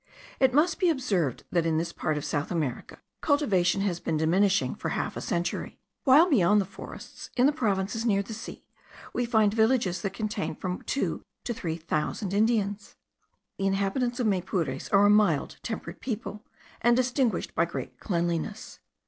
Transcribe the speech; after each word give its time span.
It 0.39 0.51
must 0.51 0.79
be 0.79 0.89
observed 0.89 1.43
that 1.51 1.63
in 1.63 1.77
this 1.77 1.93
part 1.93 2.17
of 2.17 2.25
South 2.25 2.49
America 2.49 2.97
cultivation 3.21 3.81
has 3.81 3.99
been 3.99 4.17
diminishing 4.17 4.73
for 4.73 4.89
half 4.89 5.15
a 5.15 5.21
century, 5.21 5.77
while 6.05 6.27
beyond 6.27 6.59
the 6.59 6.65
forests, 6.65 7.29
in 7.37 7.45
the 7.45 7.51
provinces 7.51 8.03
near 8.03 8.23
the 8.23 8.33
sea, 8.33 8.65
we 9.13 9.25
find 9.27 9.53
villages 9.53 10.01
that 10.01 10.13
contain 10.13 10.55
from 10.55 10.81
two 10.87 11.21
or 11.47 11.53
three 11.53 11.77
thousand 11.77 12.33
Indians. 12.33 12.95
The 13.59 13.67
inhabitants 13.67 14.19
of 14.19 14.25
Maypures 14.25 14.89
are 14.91 15.05
a 15.05 15.09
mild, 15.11 15.57
temperate 15.61 16.01
people, 16.01 16.47
and 16.81 16.97
distinguished 16.97 17.53
by 17.53 17.65
great 17.65 17.99
cleanliness. 17.99 18.79